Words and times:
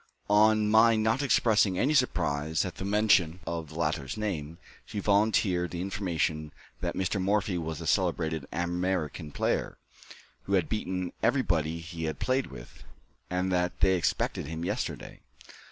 On 0.31 0.67
my 0.67 0.95
not 0.95 1.21
expressing 1.21 1.77
any 1.77 1.93
surprise 1.93 2.65
at 2.65 2.77
the 2.77 2.83
mention 2.85 3.39
of 3.45 3.69
the 3.69 3.75
latter's 3.75 4.17
name, 4.17 4.57
she 4.83 4.99
volunteered 4.99 5.69
the 5.69 5.81
information 5.81 6.51
that 6.79 6.95
Mr. 6.95 7.21
Morphy 7.21 7.55
was 7.55 7.79
a 7.79 7.85
celebrated 7.85 8.47
American 8.51 9.29
player, 9.31 9.77
who 10.45 10.53
had 10.53 10.67
beaten 10.67 11.13
everybody 11.21 11.77
he 11.79 12.05
had 12.05 12.17
played 12.17 12.47
with, 12.47 12.83
and 13.29 13.51
that 13.51 13.79
they 13.81 13.93
expected 13.93 14.47
him 14.47 14.65
yesterday. 14.65 15.19